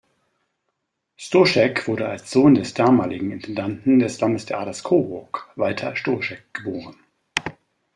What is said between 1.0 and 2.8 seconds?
Stoschek wurde als Sohn des